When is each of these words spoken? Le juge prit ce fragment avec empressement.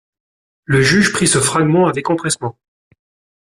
Le 0.65 0.81
juge 0.81 1.11
prit 1.11 1.27
ce 1.27 1.37
fragment 1.39 1.85
avec 1.85 2.09
empressement. 2.09 2.57